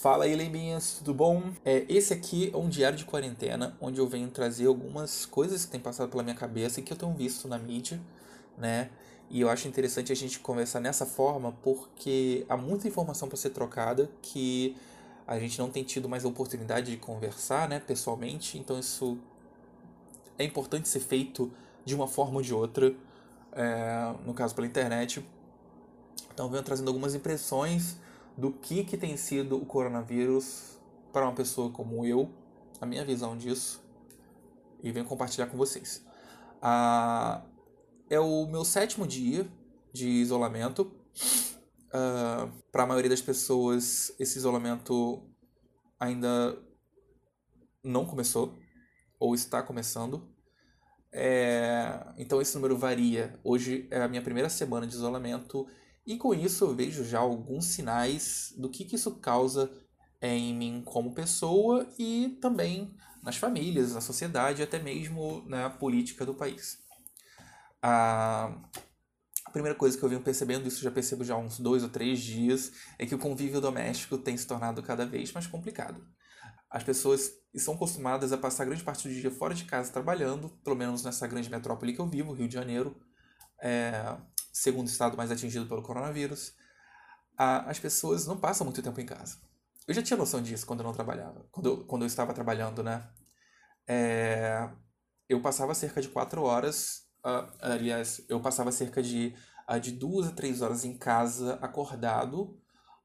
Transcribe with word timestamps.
Fala 0.00 0.26
aí, 0.26 0.36
lembinhas, 0.36 0.98
tudo 0.98 1.12
bom? 1.12 1.50
É, 1.64 1.84
esse 1.88 2.14
aqui 2.14 2.52
é 2.54 2.56
um 2.56 2.68
diário 2.68 2.96
de 2.96 3.04
quarentena, 3.04 3.76
onde 3.80 3.98
eu 3.98 4.06
venho 4.06 4.28
trazer 4.28 4.66
algumas 4.66 5.26
coisas 5.26 5.64
que 5.64 5.72
têm 5.72 5.80
passado 5.80 6.08
pela 6.08 6.22
minha 6.22 6.36
cabeça 6.36 6.78
e 6.78 6.84
que 6.84 6.92
eu 6.92 6.96
tenho 6.96 7.12
visto 7.14 7.48
na 7.48 7.58
mídia, 7.58 8.00
né? 8.56 8.90
E 9.28 9.40
eu 9.40 9.50
acho 9.50 9.66
interessante 9.66 10.12
a 10.12 10.14
gente 10.14 10.38
conversar 10.38 10.78
nessa 10.78 11.04
forma 11.04 11.50
porque 11.64 12.46
há 12.48 12.56
muita 12.56 12.86
informação 12.86 13.26
para 13.26 13.36
ser 13.36 13.50
trocada 13.50 14.08
que 14.22 14.76
a 15.26 15.36
gente 15.36 15.58
não 15.58 15.68
tem 15.68 15.82
tido 15.82 16.08
mais 16.08 16.24
a 16.24 16.28
oportunidade 16.28 16.92
de 16.92 16.96
conversar, 16.96 17.68
né, 17.68 17.80
pessoalmente. 17.80 18.56
Então 18.56 18.78
isso 18.78 19.18
é 20.38 20.44
importante 20.44 20.88
ser 20.88 21.00
feito 21.00 21.50
de 21.84 21.96
uma 21.96 22.06
forma 22.06 22.36
ou 22.36 22.42
de 22.42 22.54
outra, 22.54 22.94
é, 23.50 24.14
no 24.24 24.32
caso 24.32 24.54
pela 24.54 24.68
internet. 24.68 25.26
Então 26.32 26.48
venho 26.48 26.62
trazendo 26.62 26.86
algumas 26.86 27.16
impressões 27.16 27.96
do 28.38 28.52
que, 28.52 28.84
que 28.84 28.96
tem 28.96 29.16
sido 29.16 29.60
o 29.60 29.66
coronavírus 29.66 30.78
para 31.12 31.24
uma 31.24 31.34
pessoa 31.34 31.72
como 31.72 32.06
eu, 32.06 32.32
a 32.80 32.86
minha 32.86 33.04
visão 33.04 33.36
disso, 33.36 33.82
e 34.80 34.92
venho 34.92 35.04
compartilhar 35.04 35.48
com 35.48 35.56
vocês. 35.56 36.06
Ah, 36.62 37.44
é 38.08 38.20
o 38.20 38.46
meu 38.46 38.64
sétimo 38.64 39.08
dia 39.08 39.44
de 39.92 40.08
isolamento. 40.08 40.82
Uh, 41.88 42.52
para 42.70 42.84
a 42.84 42.86
maioria 42.86 43.10
das 43.10 43.22
pessoas, 43.22 44.14
esse 44.20 44.38
isolamento 44.38 45.26
ainda 45.98 46.56
não 47.82 48.06
começou, 48.06 48.56
ou 49.18 49.34
está 49.34 49.64
começando. 49.64 50.32
É, 51.10 52.06
então 52.16 52.40
esse 52.40 52.54
número 52.54 52.78
varia. 52.78 53.36
Hoje 53.42 53.88
é 53.90 54.00
a 54.00 54.06
minha 54.06 54.22
primeira 54.22 54.48
semana 54.48 54.86
de 54.86 54.94
isolamento 54.94 55.66
e 56.08 56.16
com 56.16 56.32
isso 56.32 56.64
eu 56.64 56.74
vejo 56.74 57.04
já 57.04 57.18
alguns 57.18 57.66
sinais 57.66 58.54
do 58.56 58.70
que, 58.70 58.86
que 58.86 58.96
isso 58.96 59.16
causa 59.16 59.70
em 60.22 60.54
mim 60.54 60.82
como 60.82 61.12
pessoa 61.12 61.86
e 61.98 62.38
também 62.40 62.96
nas 63.22 63.36
famílias, 63.36 63.92
na 63.92 64.00
sociedade, 64.00 64.62
até 64.62 64.78
mesmo 64.78 65.44
na 65.46 65.68
política 65.68 66.24
do 66.24 66.32
país. 66.32 66.78
A 67.82 68.50
primeira 69.52 69.76
coisa 69.76 69.98
que 69.98 70.02
eu 70.02 70.08
venho 70.08 70.22
percebendo, 70.22 70.66
isso 70.66 70.82
já 70.82 70.90
percebo 70.90 71.24
já 71.24 71.34
há 71.34 71.38
uns 71.38 71.60
dois 71.60 71.82
ou 71.82 71.90
três 71.90 72.20
dias, 72.20 72.72
é 72.98 73.04
que 73.04 73.14
o 73.14 73.18
convívio 73.18 73.60
doméstico 73.60 74.16
tem 74.16 74.34
se 74.34 74.46
tornado 74.46 74.82
cada 74.82 75.04
vez 75.04 75.30
mais 75.30 75.46
complicado. 75.46 76.02
As 76.70 76.82
pessoas 76.82 77.32
estão 77.52 77.74
acostumadas 77.74 78.32
a 78.32 78.38
passar 78.38 78.64
grande 78.64 78.82
parte 78.82 79.06
do 79.06 79.14
dia 79.14 79.30
fora 79.30 79.54
de 79.54 79.66
casa 79.66 79.92
trabalhando, 79.92 80.48
pelo 80.64 80.74
menos 80.74 81.04
nessa 81.04 81.26
grande 81.26 81.50
metrópole 81.50 81.92
que 81.92 82.00
eu 82.00 82.08
vivo, 82.08 82.32
Rio 82.32 82.48
de 82.48 82.54
Janeiro. 82.54 82.98
É, 83.60 84.16
segundo 84.58 84.88
estado 84.88 85.16
mais 85.16 85.30
atingido 85.30 85.66
pelo 85.66 85.82
coronavírus, 85.82 86.52
a, 87.36 87.70
as 87.70 87.78
pessoas 87.78 88.26
não 88.26 88.38
passam 88.38 88.64
muito 88.64 88.82
tempo 88.82 89.00
em 89.00 89.06
casa. 89.06 89.38
Eu 89.86 89.94
já 89.94 90.02
tinha 90.02 90.16
noção 90.16 90.42
disso 90.42 90.66
quando 90.66 90.80
eu 90.80 90.84
não 90.84 90.92
trabalhava, 90.92 91.46
quando 91.50 91.66
eu, 91.66 91.84
quando 91.86 92.02
eu 92.02 92.06
estava 92.06 92.34
trabalhando, 92.34 92.82
né? 92.82 93.08
É, 93.86 94.68
eu 95.28 95.40
passava 95.40 95.74
cerca 95.74 96.02
de 96.02 96.08
quatro 96.08 96.42
horas, 96.42 97.06
uh, 97.24 97.50
aliás, 97.60 98.20
eu 98.28 98.40
passava 98.40 98.72
cerca 98.72 99.02
de, 99.02 99.34
uh, 99.70 99.80
de 99.80 99.92
duas 99.92 100.26
a 100.26 100.32
três 100.32 100.60
horas 100.60 100.84
em 100.84 100.98
casa 100.98 101.54
acordado 101.62 102.60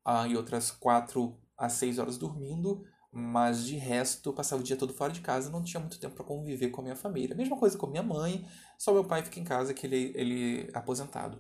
uh, 0.06 0.28
e 0.28 0.36
outras 0.36 0.72
quatro 0.72 1.40
a 1.58 1.70
seis 1.70 2.00
horas 2.00 2.18
dormindo, 2.18 2.86
mas 3.14 3.64
de 3.66 3.76
resto 3.76 4.30
eu 4.30 4.34
passava 4.34 4.62
o 4.62 4.66
dia 4.66 4.76
todo 4.76 4.94
fora 4.94 5.14
de 5.14 5.22
casa 5.22 5.52
não 5.52 5.64
tinha 5.64 5.80
muito 5.80 6.00
tempo 6.00 6.16
para 6.16 6.26
conviver 6.26 6.70
com 6.70 6.82
a 6.82 6.84
minha 6.84 6.96
família. 6.96 7.36
Mesma 7.36 7.58
coisa 7.58 7.78
com 7.78 7.86
minha 7.86 8.02
mãe, 8.02 8.44
só 8.78 8.92
meu 8.92 9.06
pai 9.06 9.24
fica 9.24 9.40
em 9.40 9.44
casa 9.44 9.74
que 9.74 9.86
ele, 9.86 10.12
ele 10.16 10.70
é 10.74 10.78
aposentado. 10.78 11.40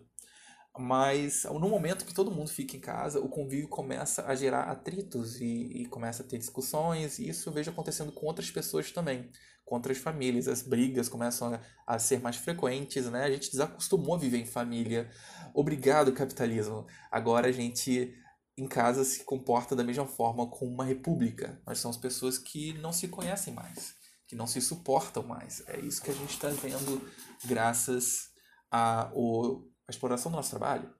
Mas 0.77 1.43
no 1.45 1.69
momento 1.69 2.05
que 2.05 2.13
todo 2.13 2.31
mundo 2.31 2.49
fica 2.49 2.77
em 2.77 2.79
casa, 2.79 3.19
o 3.19 3.29
convívio 3.29 3.67
começa 3.67 4.25
a 4.25 4.35
gerar 4.35 4.63
atritos 4.63 5.39
e, 5.41 5.81
e 5.81 5.85
começa 5.85 6.23
a 6.23 6.25
ter 6.25 6.37
discussões, 6.37 7.19
e 7.19 7.29
isso 7.29 7.49
eu 7.49 7.53
vejo 7.53 7.69
acontecendo 7.71 8.11
com 8.11 8.25
outras 8.25 8.49
pessoas 8.49 8.91
também, 8.91 9.29
com 9.65 9.75
outras 9.75 9.99
famílias. 9.99 10.47
As 10.47 10.63
brigas 10.63 11.09
começam 11.09 11.53
a, 11.53 11.59
a 11.87 11.99
ser 11.99 12.21
mais 12.21 12.37
frequentes, 12.37 13.05
né? 13.09 13.23
A 13.23 13.31
gente 13.31 13.51
desacostumou 13.51 14.15
a 14.15 14.17
viver 14.17 14.39
em 14.39 14.45
família. 14.45 15.09
Obrigado, 15.53 16.11
capitalismo. 16.11 16.87
Agora 17.11 17.47
a 17.47 17.51
gente 17.51 18.15
em 18.57 18.67
casa 18.67 19.03
se 19.03 19.23
comporta 19.23 19.75
da 19.75 19.83
mesma 19.83 20.05
forma 20.05 20.49
com 20.49 20.67
uma 20.67 20.85
república. 20.85 21.61
Nós 21.65 21.79
somos 21.79 21.97
pessoas 21.97 22.37
que 22.37 22.73
não 22.73 22.93
se 22.93 23.07
conhecem 23.07 23.53
mais, 23.53 23.95
que 24.27 24.35
não 24.35 24.45
se 24.45 24.61
suportam 24.61 25.23
mais. 25.23 25.67
É 25.67 25.79
isso 25.79 26.01
que 26.01 26.11
a 26.11 26.13
gente 26.13 26.31
está 26.31 26.49
vendo 26.49 27.01
graças 27.45 28.31
à, 28.71 29.07
à 29.07 29.89
exploração 29.89 30.31
do 30.31 30.35
nosso 30.35 30.51
trabalho. 30.51 30.93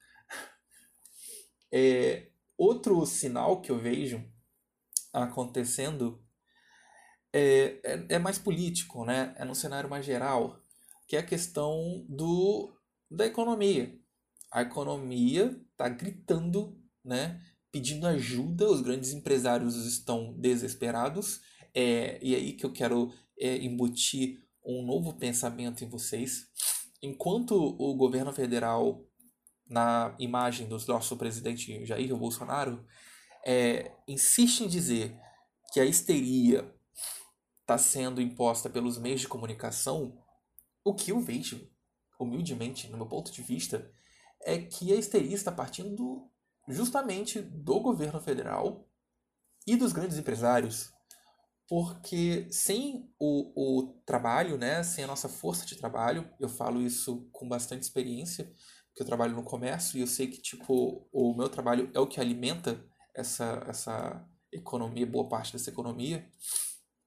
É, 1.72 2.30
outro 2.58 3.06
sinal 3.06 3.62
que 3.62 3.72
eu 3.72 3.80
vejo 3.80 4.24
acontecendo 5.12 6.24
é, 7.32 7.80
é, 7.84 8.06
é, 8.10 8.20
mais 8.20 8.38
político, 8.38 9.04
né? 9.06 9.34
é 9.38 9.46
no 9.46 9.56
cenário 9.56 9.90
mais 9.90 10.06
geral, 10.06 10.62
que 11.08 11.16
é 11.16 11.20
a 11.20 11.26
questão 11.26 12.06
do, 12.08 12.72
da 13.10 13.26
economia. 13.26 14.00
A 14.52 14.62
economia 14.62 15.60
está 15.72 15.90
gritando 15.90 16.80
né, 17.04 17.42
pedindo 17.72 18.08
ajuda, 18.08 18.70
os 18.70 18.82
grandes 18.82 19.14
empresários 19.14 19.76
estão 19.86 20.34
desesperados, 20.34 21.42
é, 21.74 22.20
e 22.22 22.36
é 22.36 22.38
aí 22.38 22.54
que 22.54 22.66
eu 22.66 22.72
quero 22.72 23.12
é, 23.38 23.58
embutir 23.58 24.44
um 24.64 24.86
novo 24.86 25.14
pensamento 25.14 25.84
em 25.84 25.90
vocês. 25.90 26.48
Enquanto 27.02 27.54
o 27.56 27.96
governo 27.96 28.32
federal, 28.32 29.04
na 29.68 30.16
imagem 30.20 30.68
do 30.68 30.78
nosso 30.88 31.18
presidente 31.18 31.86
Jair 31.86 32.16
Bolsonaro, 32.16 32.86
é, 33.46 33.92
insiste 34.08 34.62
em 34.62 34.68
dizer 34.68 35.18
que 35.74 35.80
a 35.80 35.86
histeria 35.86 36.72
está 37.62 37.78
sendo 37.78 38.22
imposta 38.22 38.70
pelos 38.70 38.98
meios 38.98 39.22
de 39.22 39.28
comunicação, 39.28 40.22
o 40.84 40.94
que 40.94 41.12
eu 41.12 41.20
vejo, 41.20 41.68
humildemente, 42.20 42.90
no 42.90 42.98
meu 42.98 43.08
ponto 43.08 43.32
de 43.32 43.42
vista, 43.42 43.92
é 44.42 44.60
que 44.60 44.94
a 44.94 44.96
histeria 44.96 45.36
está 45.36 45.52
partindo 45.52 46.30
justamente 46.68 47.42
do 47.42 47.80
governo 47.80 48.20
federal 48.22 48.88
e 49.68 49.76
dos 49.76 49.94
grandes 49.94 50.18
empresários, 50.18 50.92
porque 51.68 52.48
sem 52.52 53.10
o, 53.20 53.82
o 53.82 54.04
trabalho, 54.06 54.58
né, 54.58 54.84
sem 54.84 55.04
a 55.04 55.08
nossa 55.08 55.30
força 55.30 55.66
de 55.66 55.76
trabalho, 55.76 56.30
eu 56.40 56.50
falo 56.50 56.82
isso 56.82 57.30
com 57.32 57.48
bastante 57.48 57.84
experiência, 57.84 58.46
porque 58.88 59.02
eu 59.02 59.08
trabalho 59.08 59.36
no 59.36 59.44
comércio 59.44 59.98
e 59.98 60.02
eu 60.02 60.08
sei 60.08 60.28
que 60.28 60.42
tipo 60.42 61.10
o 61.12 61.34
meu 61.36 61.50
trabalho 61.50 61.90
é 61.94 62.00
o 62.00 62.08
que 62.08 62.20
alimenta 62.20 62.84
essa 63.16 63.64
essa 63.68 64.28
economia, 64.52 65.06
boa 65.06 65.28
parte 65.28 65.54
dessa 65.54 65.70
economia. 65.70 66.30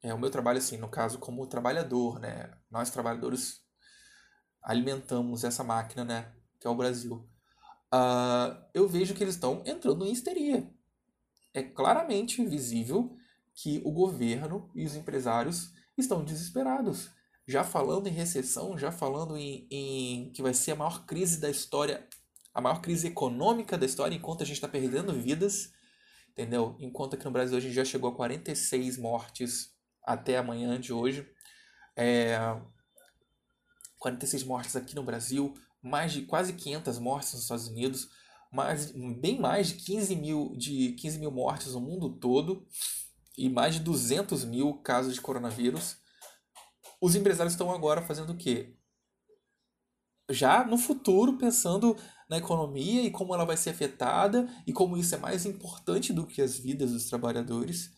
É 0.02 0.12
o 0.12 0.18
meu 0.18 0.30
trabalho 0.30 0.58
assim, 0.58 0.76
no 0.76 0.88
caso 0.88 1.18
como 1.18 1.46
trabalhador, 1.46 2.18
né? 2.18 2.52
Nós 2.70 2.90
trabalhadores 2.90 3.60
alimentamos 4.62 5.44
essa 5.44 5.62
máquina, 5.62 6.04
né, 6.04 6.34
que 6.60 6.66
é 6.66 6.70
o 6.70 6.74
Brasil 6.74 7.28
uh, 7.94 8.56
eu 8.74 8.88
vejo 8.88 9.14
que 9.14 9.22
eles 9.22 9.34
estão 9.34 9.62
entrando 9.66 10.06
em 10.06 10.12
histeria. 10.12 10.70
É 11.54 11.62
claramente 11.62 12.44
visível 12.44 13.16
que 13.54 13.80
o 13.84 13.90
governo 13.90 14.70
e 14.74 14.84
os 14.84 14.94
empresários 14.94 15.72
estão 15.96 16.24
desesperados. 16.24 17.10
Já 17.46 17.64
falando 17.64 18.06
em 18.06 18.12
recessão, 18.12 18.76
já 18.76 18.92
falando 18.92 19.36
em, 19.36 19.66
em 19.70 20.32
que 20.32 20.42
vai 20.42 20.52
ser 20.52 20.72
a 20.72 20.76
maior 20.76 21.06
crise 21.06 21.40
da 21.40 21.48
história, 21.48 22.06
a 22.52 22.60
maior 22.60 22.80
crise 22.80 23.06
econômica 23.06 23.78
da 23.78 23.86
história, 23.86 24.14
enquanto 24.14 24.42
a 24.42 24.46
gente 24.46 24.56
está 24.56 24.68
perdendo 24.68 25.12
vidas, 25.12 25.72
entendeu? 26.28 26.76
Enquanto 26.80 27.14
aqui 27.14 27.24
no 27.24 27.30
Brasil 27.30 27.56
a 27.56 27.60
gente 27.60 27.74
já 27.74 27.84
chegou 27.84 28.10
a 28.10 28.16
46 28.16 28.98
mortes 28.98 29.74
até 30.02 30.36
amanhã 30.36 30.78
de 30.78 30.92
hoje. 30.92 31.26
É, 31.96 32.38
46 33.98 34.44
mortes 34.44 34.76
aqui 34.76 34.94
no 34.94 35.02
Brasil, 35.02 35.54
mais 35.86 36.12
de 36.12 36.22
quase 36.22 36.52
500 36.52 36.98
mortes 36.98 37.32
nos 37.32 37.42
Estados 37.42 37.68
Unidos, 37.68 38.08
mais, 38.52 38.90
bem 38.90 39.38
mais 39.38 39.68
de 39.68 39.74
15 39.74 40.16
mil, 40.16 40.54
de 40.56 40.92
15 40.92 41.18
mil 41.18 41.30
mortes 41.30 41.74
no 41.74 41.80
mundo 41.80 42.18
todo 42.18 42.66
e 43.38 43.48
mais 43.48 43.74
de 43.74 43.80
200 43.80 44.44
mil 44.44 44.74
casos 44.78 45.14
de 45.14 45.20
coronavírus. 45.20 45.98
Os 47.00 47.14
empresários 47.14 47.52
estão 47.52 47.70
agora 47.70 48.02
fazendo 48.02 48.30
o 48.30 48.36
quê? 48.36 48.76
Já 50.28 50.64
no 50.64 50.76
futuro, 50.76 51.38
pensando 51.38 51.96
na 52.28 52.38
economia 52.38 53.02
e 53.02 53.10
como 53.10 53.32
ela 53.32 53.44
vai 53.44 53.56
ser 53.56 53.70
afetada 53.70 54.48
e 54.66 54.72
como 54.72 54.96
isso 54.96 55.14
é 55.14 55.18
mais 55.18 55.46
importante 55.46 56.12
do 56.12 56.26
que 56.26 56.42
as 56.42 56.58
vidas 56.58 56.90
dos 56.90 57.04
trabalhadores. 57.04 57.92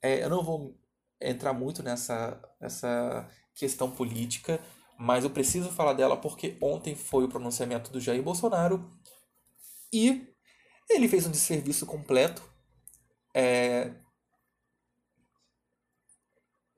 É, 0.00 0.22
eu 0.22 0.30
não 0.30 0.44
vou 0.44 0.78
entrar 1.20 1.52
muito 1.52 1.82
nessa, 1.82 2.40
nessa 2.60 3.28
questão 3.54 3.90
política, 3.90 4.60
mas 4.98 5.24
eu 5.24 5.30
preciso 5.30 5.70
falar 5.70 5.92
dela 5.92 6.16
porque 6.16 6.56
ontem 6.60 6.94
foi 6.94 7.24
o 7.24 7.28
pronunciamento 7.28 7.90
do 7.90 8.00
Jair 8.00 8.22
Bolsonaro 8.22 8.90
e 9.92 10.26
ele 10.88 11.08
fez 11.08 11.26
um 11.26 11.30
desserviço 11.30 11.86
completo. 11.86 12.42
É, 13.34 13.94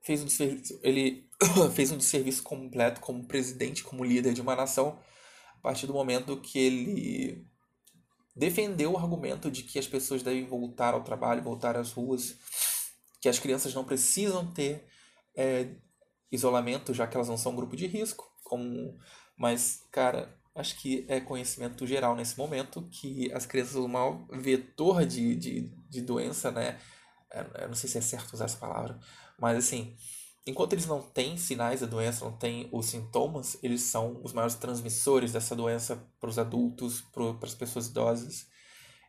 fez 0.07 0.21
um 0.21 0.25
desserviço, 0.25 0.79
ele 0.81 1.29
fez 1.75 1.91
um 1.91 1.97
desserviço 1.97 2.41
completo 2.41 3.01
como 3.01 3.27
presidente, 3.27 3.83
como 3.83 4.03
líder 4.03 4.33
de 4.33 4.41
uma 4.41 4.55
nação, 4.55 4.99
a 5.55 5.59
partir 5.59 5.85
do 5.85 5.93
momento 5.93 6.39
que 6.41 6.57
ele 6.57 7.45
defendeu 8.35 8.93
o 8.93 8.97
argumento 8.97 9.51
de 9.51 9.63
que 9.63 9.77
as 9.77 9.87
pessoas 9.87 10.23
devem 10.23 10.45
voltar 10.45 10.93
ao 10.93 11.03
trabalho, 11.03 11.43
voltar 11.43 11.75
às 11.75 11.91
ruas, 11.91 12.37
que 13.19 13.27
as 13.27 13.39
crianças 13.39 13.73
não 13.73 13.83
precisam 13.83 14.51
ter 14.53 14.87
é, 15.35 15.75
isolamento, 16.31 16.93
já 16.93 17.07
que 17.07 17.15
elas 17.15 17.27
não 17.29 17.37
são 17.37 17.51
um 17.51 17.55
grupo 17.55 17.75
de 17.75 17.87
risco. 17.87 18.29
Como... 18.43 18.97
Mas, 19.37 19.83
cara, 19.91 20.35
acho 20.55 20.77
que 20.79 21.05
é 21.07 21.19
conhecimento 21.19 21.85
geral 21.85 22.15
nesse 22.15 22.37
momento 22.37 22.87
que 22.91 23.31
as 23.31 23.45
crianças 23.45 23.75
o 23.75 23.87
maior 23.87 24.25
vetor 24.31 25.05
de, 25.05 25.35
de, 25.35 25.61
de 25.89 26.01
doença, 26.01 26.51
né? 26.51 26.79
É, 27.31 27.63
eu 27.63 27.67
não 27.67 27.75
sei 27.75 27.89
se 27.89 27.97
é 27.97 28.01
certo 28.01 28.33
usar 28.33 28.45
essa 28.45 28.57
palavra, 28.57 28.99
mas 29.39 29.57
assim, 29.57 29.95
enquanto 30.45 30.73
eles 30.73 30.85
não 30.85 31.01
têm 31.01 31.37
sinais 31.37 31.81
da 31.81 31.87
doença, 31.87 32.25
não 32.25 32.31
têm 32.31 32.69
os 32.71 32.87
sintomas, 32.87 33.57
eles 33.61 33.81
são 33.81 34.19
os 34.23 34.33
maiores 34.33 34.55
transmissores 34.55 35.33
dessa 35.33 35.55
doença 35.55 36.01
para 36.19 36.29
os 36.29 36.39
adultos, 36.39 37.01
para 37.01 37.35
as 37.43 37.55
pessoas 37.55 37.87
idosas. 37.87 38.47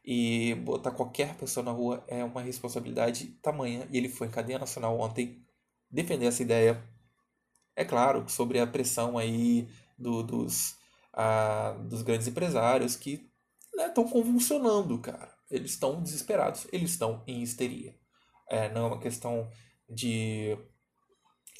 E 0.05 0.55
botar 0.64 0.91
qualquer 0.93 1.37
pessoa 1.37 1.62
na 1.62 1.71
rua 1.71 2.03
é 2.09 2.25
uma 2.25 2.41
responsabilidade 2.41 3.26
tamanha. 3.43 3.87
E 3.91 3.99
ele 3.99 4.09
foi 4.09 4.26
em 4.26 4.31
cadeia 4.31 4.59
nacional 4.59 4.99
ontem 4.99 5.44
defender 5.91 6.26
essa 6.26 6.43
ideia. 6.43 6.82
É 7.78 7.84
claro, 7.84 8.28
sobre 8.28 8.58
a 8.58 8.66
pressão 8.66 9.16
aí 9.16 9.69
do, 9.96 10.20
dos, 10.25 10.75
a, 11.12 11.76
dos 11.88 12.02
grandes 12.02 12.26
empresários 12.26 12.96
que 12.96 13.30
estão 13.72 14.02
né, 14.02 14.10
convulsionando, 14.10 14.98
cara. 14.98 15.32
Eles 15.48 15.70
estão 15.70 16.02
desesperados, 16.02 16.66
eles 16.72 16.90
estão 16.90 17.22
em 17.25 17.40
histeria. 17.40 17.94
É, 18.50 18.69
não 18.70 18.86
é 18.86 18.86
uma 18.88 18.98
questão 18.98 19.48
de 19.88 20.58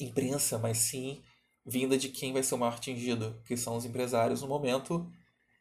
imprensa, 0.01 0.59
mas 0.59 0.79
sim 0.79 1.23
vinda 1.65 1.97
de 1.97 2.09
quem 2.09 2.33
vai 2.33 2.43
ser 2.43 2.57
o 2.57 2.59
maior 2.59 2.75
atingido, 2.75 3.41
que 3.47 3.57
são 3.57 3.77
os 3.77 3.85
empresários 3.85 4.43
no 4.43 4.49
momento, 4.49 5.09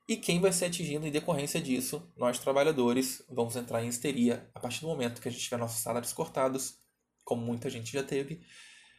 e 0.10 0.18
quem 0.18 0.42
vai 0.42 0.52
ser 0.52 0.66
atingido 0.66 1.06
em 1.06 1.12
decorrência 1.12 1.62
disso, 1.62 2.12
nós 2.18 2.40
trabalhadores 2.40 3.22
vamos 3.30 3.56
entrar 3.56 3.84
em 3.84 3.90
histeria 3.90 4.50
a 4.56 4.60
partir 4.60 4.82
do 4.82 4.88
momento 4.88 5.22
que 5.22 5.28
a 5.28 5.32
gente 5.32 5.44
tiver 5.44 5.58
nossos 5.58 5.84
salários 5.84 6.14
cortados, 6.14 6.80
como 7.24 7.46
muita 7.46 7.70
gente 7.70 7.94
já 7.94 8.02
teve, 8.02 8.42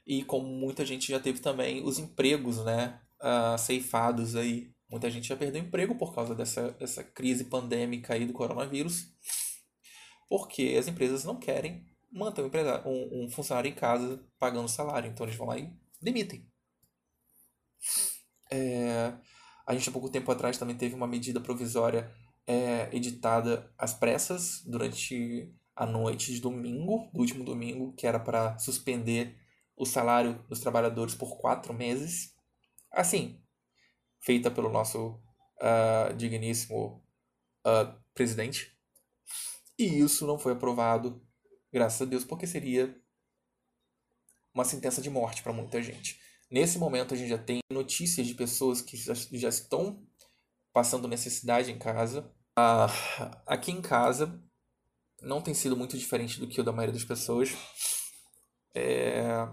e 0.09 0.25
como 0.25 0.49
muita 0.49 0.87
gente 0.87 1.13
já 1.13 1.21
teve 1.21 1.39
também 1.39 1.85
os 1.85 1.99
empregos, 1.99 2.65
né, 2.65 2.99
uh, 3.21 3.59
ceifados 3.59 4.35
aí. 4.35 4.73
Muita 4.91 5.11
gente 5.11 5.29
já 5.29 5.37
perdeu 5.37 5.63
emprego 5.63 5.95
por 5.97 6.15
causa 6.15 6.35
dessa, 6.35 6.71
dessa 6.73 7.05
crise 7.05 7.45
pandêmica 7.45 8.15
aí 8.15 8.25
do 8.25 8.33
coronavírus, 8.33 9.13
porque 10.27 10.75
as 10.79 10.89
empresas 10.89 11.25
não 11.25 11.39
querem 11.39 11.85
manter 12.11 12.41
um, 12.41 12.49
um, 12.87 13.25
um 13.25 13.31
funcionário 13.31 13.71
em 13.71 13.75
casa 13.75 14.25
pagando 14.39 14.67
salário. 14.67 15.11
Então 15.11 15.27
eles 15.27 15.37
vão 15.37 15.49
lá 15.49 15.59
e 15.59 15.71
demitem. 16.01 16.51
É, 18.51 19.13
a 19.67 19.75
gente 19.75 19.91
há 19.91 19.93
pouco 19.93 20.09
tempo 20.09 20.33
atrás 20.33 20.57
também 20.57 20.75
teve 20.75 20.95
uma 20.95 21.07
medida 21.07 21.39
provisória 21.39 22.11
é, 22.47 22.89
editada 22.97 23.71
às 23.77 23.93
pressas 23.93 24.63
durante 24.65 25.55
a 25.77 25.85
noite 25.85 26.33
de 26.33 26.41
domingo, 26.41 27.11
do 27.13 27.21
último 27.21 27.45
domingo, 27.45 27.93
que 27.93 28.07
era 28.07 28.19
para 28.19 28.59
suspender 28.59 29.37
o 29.79 29.87
salário 29.87 30.45
dos 30.49 30.61
trabalhadores 30.61 31.15
por 31.15 31.39
quatro 31.39 31.73
meses. 31.73 32.35
Assim, 32.91 33.41
feita 34.21 34.51
pelo 34.51 34.69
nosso 34.69 35.21
uh, 35.61 36.15
digníssimo 36.17 37.05
uh, 37.67 37.95
presidente. 38.15 38.77
E 39.79 40.01
isso 40.01 40.27
não 40.27 40.39
foi 40.39 40.53
aprovado 40.53 41.23
Graças 41.73 42.01
a 42.01 42.05
Deus, 42.07 42.25
porque 42.25 42.47
seria 42.47 42.95
uma 44.55 44.65
sentença 44.65 45.03
de 45.03 45.11
morte 45.11 45.43
para 45.43 45.53
muita 45.53 45.83
gente. 45.83 46.19
Nesse 46.51 46.79
momento, 46.79 47.13
a 47.13 47.17
gente 47.17 47.29
já 47.29 47.39
tem 47.39 47.61
notícias 47.71 48.27
de 48.27 48.35
pessoas 48.35 48.81
que 48.81 48.97
já, 48.97 49.13
já 49.15 49.49
estão 49.49 50.03
passando 50.73 51.07
necessidade 51.07 51.71
em 51.71 51.79
casa. 51.79 52.33
Ah, 52.57 52.87
aqui 53.47 53.71
em 53.71 53.83
casa, 53.83 54.43
não 55.21 55.43
tem 55.43 55.53
sido 55.53 55.77
muito 55.77 55.99
diferente 55.99 56.41
do 56.41 56.49
que 56.49 56.61
o 56.61 56.65
da 56.65 56.73
maioria 56.73 56.95
das 56.95 57.05
pessoas. 57.05 57.51
É... 58.75 59.47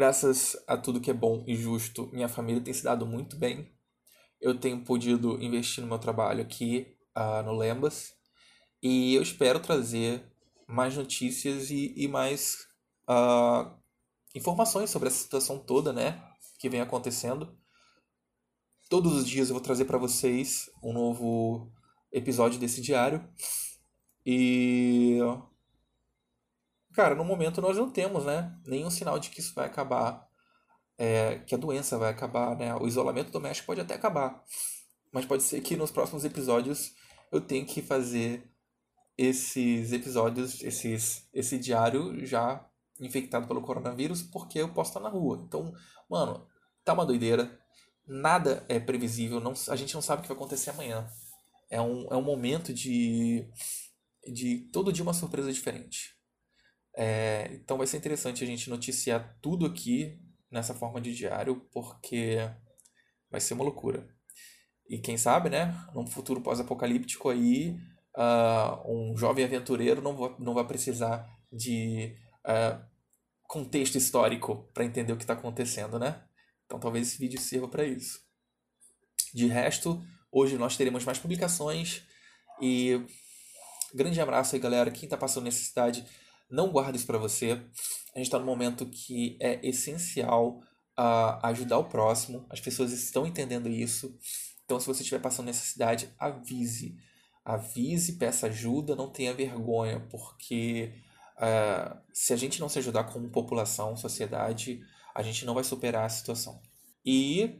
Graças 0.00 0.56
a 0.66 0.78
tudo 0.78 0.98
que 0.98 1.10
é 1.10 1.12
bom 1.12 1.44
e 1.46 1.54
justo, 1.54 2.08
minha 2.10 2.26
família 2.26 2.62
tem 2.62 2.72
se 2.72 2.82
dado 2.82 3.04
muito 3.04 3.36
bem. 3.36 3.70
Eu 4.40 4.58
tenho 4.58 4.82
podido 4.82 5.38
investir 5.42 5.82
no 5.82 5.90
meu 5.90 5.98
trabalho 5.98 6.40
aqui 6.40 6.96
uh, 7.14 7.42
no 7.44 7.52
Lembas. 7.52 8.14
E 8.82 9.14
eu 9.14 9.20
espero 9.20 9.60
trazer 9.60 10.24
mais 10.66 10.96
notícias 10.96 11.70
e, 11.70 11.92
e 11.94 12.08
mais 12.08 12.66
uh, 13.10 13.70
informações 14.34 14.88
sobre 14.88 15.08
essa 15.08 15.22
situação 15.22 15.58
toda, 15.58 15.92
né? 15.92 16.18
Que 16.58 16.70
vem 16.70 16.80
acontecendo. 16.80 17.54
Todos 18.88 19.12
os 19.12 19.28
dias 19.28 19.50
eu 19.50 19.54
vou 19.54 19.62
trazer 19.62 19.84
para 19.84 19.98
vocês 19.98 20.70
um 20.82 20.94
novo 20.94 21.70
episódio 22.10 22.58
desse 22.58 22.80
diário. 22.80 23.22
E. 24.24 25.18
Cara, 26.94 27.14
no 27.14 27.24
momento 27.24 27.60
nós 27.60 27.76
não 27.76 27.90
temos, 27.90 28.24
né? 28.24 28.52
Nenhum 28.66 28.90
sinal 28.90 29.18
de 29.18 29.30
que 29.30 29.40
isso 29.40 29.54
vai 29.54 29.66
acabar. 29.66 30.28
É, 30.98 31.38
que 31.46 31.54
a 31.54 31.58
doença 31.58 31.96
vai 31.96 32.10
acabar, 32.10 32.56
né? 32.56 32.74
O 32.74 32.86
isolamento 32.86 33.30
doméstico 33.30 33.66
pode 33.66 33.80
até 33.80 33.94
acabar. 33.94 34.44
Mas 35.12 35.24
pode 35.24 35.42
ser 35.42 35.60
que 35.60 35.76
nos 35.76 35.90
próximos 35.90 36.24
episódios 36.24 36.94
eu 37.32 37.40
tenha 37.40 37.64
que 37.64 37.80
fazer 37.80 38.50
esses 39.16 39.92
episódios, 39.92 40.62
esses, 40.62 41.28
esse 41.32 41.58
diário 41.58 42.24
já 42.26 42.66
infectado 43.00 43.46
pelo 43.46 43.62
coronavírus 43.62 44.22
porque 44.22 44.58
eu 44.58 44.72
posso 44.72 44.90
estar 44.90 45.00
na 45.00 45.08
rua. 45.08 45.42
Então, 45.46 45.72
mano, 46.08 46.46
tá 46.84 46.92
uma 46.92 47.06
doideira. 47.06 47.58
Nada 48.06 48.64
é 48.68 48.80
previsível, 48.80 49.40
não, 49.40 49.54
a 49.68 49.76
gente 49.76 49.94
não 49.94 50.02
sabe 50.02 50.20
o 50.20 50.22
que 50.22 50.28
vai 50.28 50.36
acontecer 50.36 50.70
amanhã. 50.70 51.08
É 51.70 51.80
um, 51.80 52.08
é 52.10 52.16
um 52.16 52.22
momento 52.22 52.74
de, 52.74 53.46
de 54.32 54.68
todo 54.72 54.92
dia 54.92 55.04
uma 55.04 55.14
surpresa 55.14 55.52
diferente. 55.52 56.19
É, 56.96 57.50
então 57.52 57.78
vai 57.78 57.86
ser 57.86 57.96
interessante 57.96 58.42
a 58.42 58.46
gente 58.46 58.68
noticiar 58.68 59.38
tudo 59.40 59.66
aqui 59.66 60.20
nessa 60.50 60.74
forma 60.74 61.00
de 61.00 61.14
diário, 61.14 61.66
porque 61.72 62.38
vai 63.30 63.40
ser 63.40 63.54
uma 63.54 63.64
loucura. 63.64 64.08
E 64.88 64.98
quem 64.98 65.16
sabe, 65.16 65.48
né, 65.48 65.72
num 65.94 66.06
futuro 66.06 66.40
pós-apocalíptico 66.40 67.28
aí, 67.28 67.78
uh, 68.16 68.92
um 68.92 69.16
jovem 69.16 69.44
aventureiro 69.44 70.02
não, 70.02 70.16
vai, 70.16 70.34
não 70.38 70.54
vai 70.54 70.66
precisar 70.66 71.28
de 71.52 72.16
uh, 72.44 72.84
contexto 73.44 73.96
histórico 73.96 74.68
para 74.74 74.84
entender 74.84 75.12
o 75.12 75.16
que 75.16 75.22
está 75.22 75.34
acontecendo, 75.34 75.98
né? 75.98 76.22
Então 76.66 76.78
talvez 76.78 77.08
esse 77.08 77.18
vídeo 77.18 77.40
sirva 77.40 77.68
para 77.68 77.84
isso. 77.84 78.20
De 79.34 79.46
resto, 79.46 80.02
hoje 80.30 80.58
nós 80.58 80.76
teremos 80.76 81.04
mais 81.04 81.18
publicações 81.18 82.02
e 82.60 83.00
grande 83.94 84.20
abraço 84.20 84.54
aí, 84.54 84.60
galera. 84.60 84.90
Quem 84.90 85.04
está 85.04 85.16
passando 85.16 85.44
necessidade, 85.44 86.04
não 86.50 86.70
guarde 86.70 86.98
isso 86.98 87.06
para 87.06 87.18
você. 87.18 87.52
A 88.14 88.18
gente 88.18 88.26
está 88.26 88.38
num 88.38 88.44
momento 88.44 88.86
que 88.86 89.38
é 89.40 89.64
essencial 89.66 90.58
uh, 90.98 91.38
ajudar 91.42 91.78
o 91.78 91.88
próximo. 91.88 92.46
As 92.50 92.60
pessoas 92.60 92.92
estão 92.92 93.26
entendendo 93.26 93.68
isso. 93.68 94.16
Então, 94.64 94.78
se 94.78 94.86
você 94.86 95.02
estiver 95.02 95.20
passando 95.20 95.46
necessidade, 95.46 96.12
avise 96.18 96.96
avise, 97.44 98.16
peça 98.16 98.46
ajuda, 98.46 98.94
não 98.94 99.10
tenha 99.10 99.34
vergonha, 99.34 100.06
porque 100.10 100.94
uh, 101.36 101.98
se 102.12 102.32
a 102.32 102.36
gente 102.36 102.60
não 102.60 102.68
se 102.68 102.78
ajudar 102.78 103.04
como 103.04 103.30
população, 103.30 103.96
sociedade, 103.96 104.80
a 105.14 105.22
gente 105.22 105.44
não 105.44 105.54
vai 105.54 105.64
superar 105.64 106.04
a 106.04 106.08
situação. 106.08 106.60
E, 107.04 107.58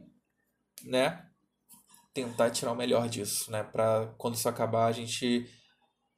né, 0.83 1.27
tentar 2.13 2.51
tirar 2.51 2.71
o 2.71 2.75
melhor 2.75 3.09
disso, 3.09 3.51
né, 3.51 3.63
para 3.63 4.13
quando 4.17 4.35
isso 4.35 4.47
acabar 4.47 4.85
a 4.85 4.91
gente 4.91 5.49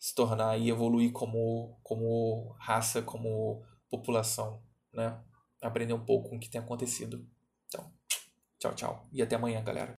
se 0.03 0.13
tornar 0.13 0.57
e 0.57 0.69
evoluir 0.69 1.13
como, 1.13 1.79
como 1.81 2.57
raça, 2.59 3.01
como 3.01 3.63
população, 3.89 4.61
né, 4.91 5.17
aprender 5.61 5.93
um 5.93 6.05
pouco 6.05 6.29
com 6.29 6.35
o 6.35 6.39
que 6.41 6.49
tem 6.49 6.59
acontecido. 6.59 7.25
Então, 7.67 7.89
tchau, 8.59 8.75
tchau 8.75 9.07
e 9.13 9.21
até 9.21 9.37
amanhã, 9.37 9.63
galera. 9.63 9.91